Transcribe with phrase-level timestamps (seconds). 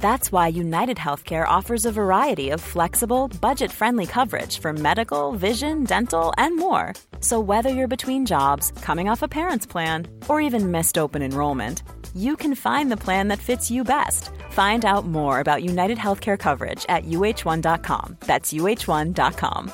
[0.00, 5.84] That's why United Healthcare offers a variety of flexible, budget friendly coverage for medical, vision,
[5.84, 6.94] dental, and more.
[7.20, 11.82] So, whether you're between jobs, coming off a parent's plan, or even missed open enrollment,
[12.16, 14.30] you can find the plan that fits you best.
[14.50, 18.16] Find out more about United Healthcare coverage at uh1.com.
[18.20, 19.72] That's uh1.com.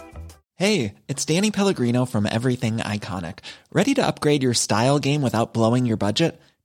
[0.57, 3.39] Hey, it's Danny Pellegrino from Everything Iconic.
[3.73, 6.41] Ready to upgrade your style game without blowing your budget?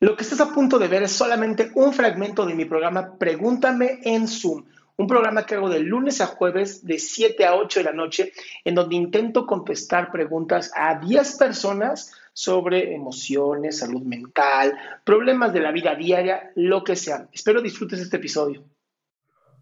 [0.00, 4.00] Lo que estás a punto de ver es solamente un fragmento de mi programa Pregúntame
[4.04, 4.64] en Zoom,
[4.96, 8.32] un programa que hago de lunes a jueves de 7 a 8 de la noche,
[8.64, 15.72] en donde intento contestar preguntas a 10 personas sobre emociones, salud mental, problemas de la
[15.72, 17.28] vida diaria, lo que sea.
[17.32, 18.64] Espero disfrutes este episodio.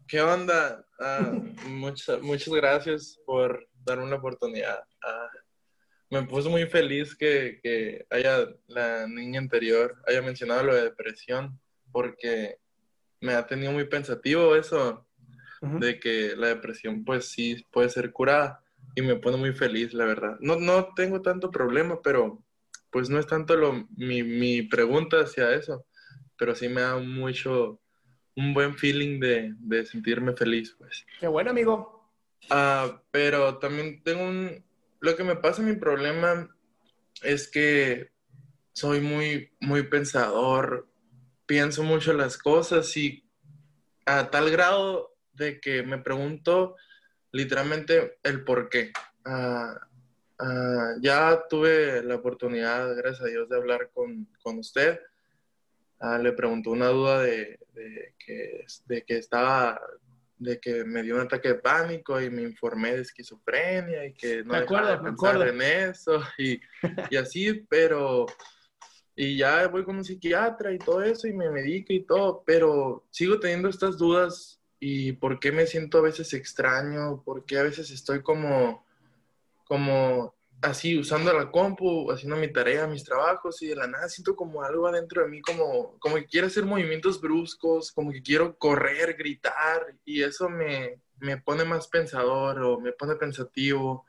[0.06, 0.84] ¿Qué onda?
[1.00, 1.32] Ah,
[1.66, 4.84] muchas, muchas gracias por darme una oportunidad.
[5.02, 5.30] Ah,
[6.10, 11.58] me puso muy feliz que, que haya la niña anterior haya mencionado lo de depresión,
[11.92, 12.58] porque
[13.20, 15.06] me ha tenido muy pensativo eso,
[15.62, 18.62] de que la depresión pues sí puede ser curada
[18.94, 20.36] y me pone muy feliz, la verdad.
[20.40, 22.42] No, no tengo tanto problema, pero
[22.90, 25.86] pues no es tanto lo, mi, mi pregunta hacia eso,
[26.38, 27.80] pero sí me da mucho,
[28.36, 31.04] un buen feeling de, de sentirme feliz, pues.
[31.18, 32.12] Qué bueno, amigo.
[32.50, 34.64] Ah, pero también tengo un...
[35.00, 36.48] Lo que me pasa, mi problema
[37.22, 38.10] es que
[38.72, 40.88] soy muy, muy pensador,
[41.46, 43.24] pienso mucho las cosas y
[44.04, 46.76] a tal grado de que me pregunto
[47.32, 48.92] literalmente el por qué.
[49.24, 49.78] Ah,
[50.38, 55.00] ah, ya tuve la oportunidad, gracias a Dios, de hablar con, con usted.
[55.98, 57.58] Ah, le preguntó una duda de,
[58.18, 59.80] que, de que estaba
[60.38, 64.44] de que me dio un ataque de pánico y me informé de esquizofrenia y que
[64.44, 66.60] no Me acuerdo, de pensar en eso y,
[67.10, 68.26] y así, pero
[69.14, 73.06] y ya voy con un psiquiatra y todo eso y me medico y todo, pero
[73.10, 77.62] sigo teniendo estas dudas y por qué me siento a veces extraño, por qué a
[77.62, 78.84] veces estoy como
[79.64, 84.34] como así usando la compu, haciendo mi tarea, mis trabajos y de la nada siento
[84.34, 88.56] como algo adentro de mí como como que quiero hacer movimientos bruscos, como que quiero
[88.56, 94.04] correr, gritar y eso me me pone más pensador o me pone pensativo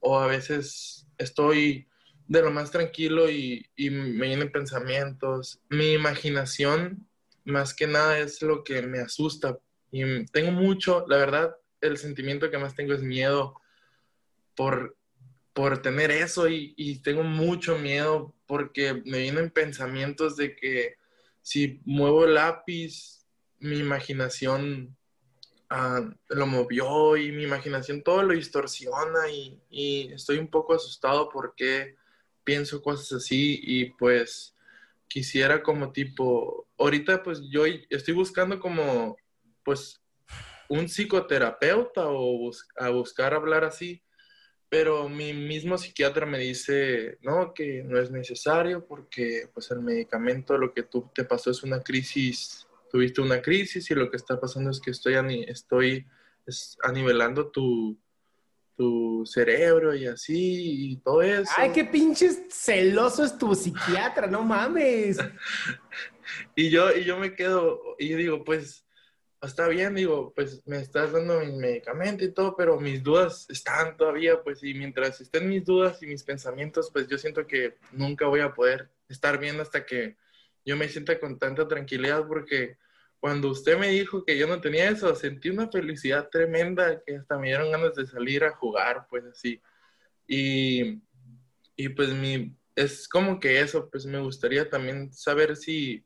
[0.00, 1.88] o a veces estoy
[2.26, 5.60] de lo más tranquilo y, y me vienen pensamientos.
[5.68, 7.06] Mi imaginación,
[7.44, 9.58] más que nada, es lo que me asusta.
[9.90, 13.60] Y tengo mucho, la verdad, el sentimiento que más tengo es miedo
[14.56, 14.96] por,
[15.54, 20.96] por tener eso y, tengo mucho miedo porque me vienen pensamientos de que
[21.42, 23.24] si muevo el lápiz,
[23.60, 24.96] mi imaginación
[25.70, 31.28] ah, lo movió y mi imaginación todo lo distorsiona y, y estoy un poco asustado
[31.30, 31.94] porque
[32.42, 34.54] pienso cosas así y pues
[35.06, 39.16] quisiera como tipo, ahorita pues yo estoy buscando como
[39.62, 40.00] pues
[40.68, 44.03] un psicoterapeuta o bus- a buscar hablar así,
[44.74, 50.58] pero mi mismo psiquiatra me dice, no, que no es necesario porque pues el medicamento,
[50.58, 54.40] lo que tú te pasó es una crisis, tuviste una crisis y lo que está
[54.40, 55.14] pasando es que estoy,
[55.46, 56.04] estoy
[56.44, 57.96] es, anivelando tu,
[58.76, 61.52] tu cerebro y así y todo eso.
[61.56, 65.18] Ay, qué pinches celoso es tu psiquiatra, no mames.
[66.56, 68.83] Y yo, y yo me quedo, y yo digo, pues,
[69.44, 73.96] está bien, digo, pues me estás dando mi medicamento y todo, pero mis dudas están
[73.96, 78.26] todavía, pues, y mientras estén mis dudas y mis pensamientos, pues yo siento que nunca
[78.26, 80.16] voy a poder estar bien hasta que
[80.64, 82.78] yo me sienta con tanta tranquilidad, porque
[83.20, 87.38] cuando usted me dijo que yo no tenía eso, sentí una felicidad tremenda que hasta
[87.38, 89.62] me dieron ganas de salir a jugar, pues así.
[90.26, 91.02] Y,
[91.76, 96.04] y pues mi, es como que eso, pues me gustaría también saber si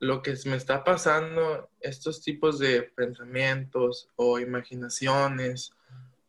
[0.00, 5.72] lo que me está pasando, estos tipos de pensamientos o imaginaciones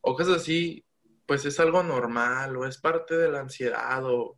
[0.02, 0.86] o cosas así,
[1.26, 4.38] pues es algo normal o es parte de la ansiedad o,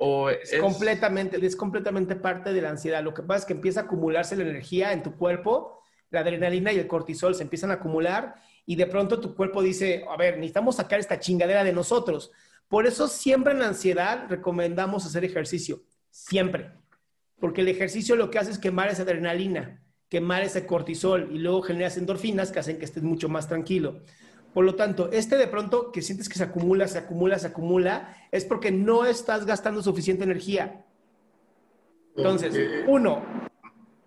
[0.00, 3.02] o es, completamente, es completamente parte de la ansiedad.
[3.02, 6.72] Lo que pasa es que empieza a acumularse la energía en tu cuerpo, la adrenalina
[6.72, 10.34] y el cortisol se empiezan a acumular y de pronto tu cuerpo dice, a ver,
[10.36, 12.32] necesitamos sacar esta chingadera de nosotros.
[12.68, 16.72] Por eso siempre en la ansiedad recomendamos hacer ejercicio, siempre.
[17.40, 21.62] Porque el ejercicio lo que hace es quemar esa adrenalina, quemar ese cortisol y luego
[21.62, 24.02] generas endorfinas que hacen que estés mucho más tranquilo.
[24.52, 28.16] Por lo tanto, este de pronto que sientes que se acumula, se acumula, se acumula,
[28.32, 30.84] es porque no estás gastando suficiente energía.
[32.16, 33.22] Entonces, uno,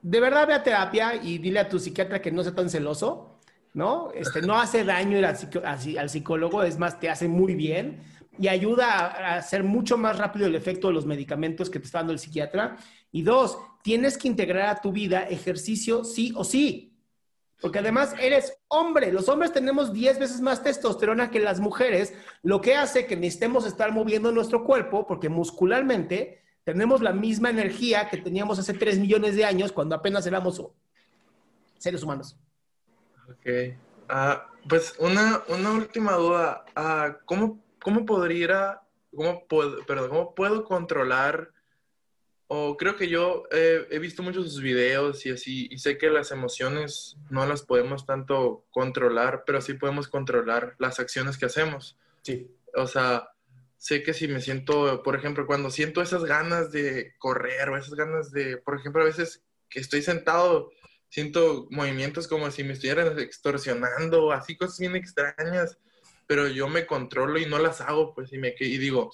[0.01, 3.39] de verdad ve a terapia y dile a tu psiquiatra que no sea tan celoso,
[3.74, 4.12] ¿no?
[4.13, 8.01] Este, no hace daño ir al, psicólogo, es más, te hace muy bien
[8.38, 12.00] y ayuda a, hacer mucho más rápido el efecto de los medicamentos que te está
[12.00, 12.77] dando el psiquiatra.
[13.12, 16.92] Y dos, tienes que integrar a tu vida ejercicio sí o sí.
[17.62, 19.12] Porque además eres hombre.
[19.12, 23.68] Los hombres tenemos 10 veces más testosterona que las mujeres, lo que hace que necesitemos
[23.68, 29.36] estar moviendo nuestro cuerpo porque muscularmente tenemos la misma energía que teníamos hace 3 millones
[29.36, 30.62] de años cuando apenas éramos
[31.78, 32.38] seres humanos.
[33.30, 33.75] Ok.
[34.10, 36.66] Ah, pues una, una, última duda.
[36.75, 38.81] Uh, ¿cómo, ¿Cómo podría,
[39.16, 41.52] cómo puedo, perdón, cómo puedo controlar
[42.53, 46.31] o creo que yo he visto muchos sus videos y así, y sé que las
[46.31, 51.98] emociones no las podemos tanto controlar, pero sí podemos controlar las acciones que hacemos.
[52.24, 52.51] Sí.
[52.75, 53.30] O sea,
[53.77, 57.94] sé que si me siento, por ejemplo, cuando siento esas ganas de correr o esas
[57.94, 60.74] ganas de, por ejemplo, a veces que estoy sentado,
[61.07, 65.77] siento movimientos como si me estuvieran extorsionando, así cosas bien extrañas,
[66.27, 69.09] pero yo me controlo y no las hago, pues, y, me, y digo,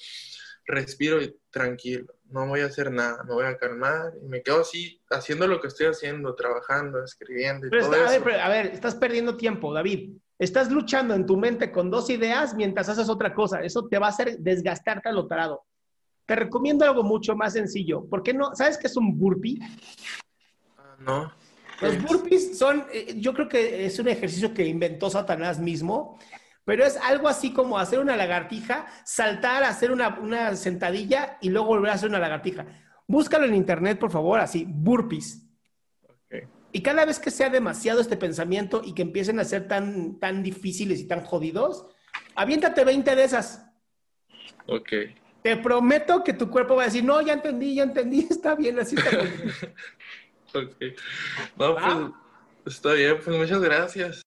[0.65, 4.61] respiro y tranquilo, no voy a hacer nada, me voy a calmar y me quedo
[4.61, 7.91] así haciendo lo que estoy haciendo, trabajando, escribiendo y todo eso.
[7.93, 10.17] A ver, a ver, estás perdiendo tiempo, David.
[10.39, 13.61] Estás luchando en tu mente con dos ideas mientras haces otra cosa.
[13.61, 15.63] Eso te va a hacer desgastarte a lo tarado.
[16.25, 18.05] Te recomiendo algo mucho más sencillo.
[18.05, 18.53] ¿Por qué no?
[18.53, 19.59] ¿Sabes qué es un burpee?
[20.77, 21.31] Ah, no.
[21.81, 26.19] Los burpees son, eh, yo creo que es un ejercicio que inventó Satanás mismo
[26.67, 31.91] pero es algo así como hacer una lagartija, saltar, hacer una, sentadilla y luego volver
[31.91, 32.65] a hacer una lagartija.
[33.07, 35.47] Búscalo en internet, por favor, así, burpees.
[36.73, 40.43] Y cada vez que sea demasiado este pensamiento y que empiecen a ser tan, tan
[40.43, 41.85] difíciles y tan jodidos,
[42.35, 43.65] aviéntate 20 de esas.
[44.65, 44.89] Ok.
[45.41, 48.77] Te prometo que tu cuerpo va a decir, no, ya entendí, ya entendí, está bien,
[48.77, 49.53] así está bien.
[50.53, 50.75] ok.
[51.57, 52.13] No,
[52.61, 54.26] pues, está bien, pues muchas gracias.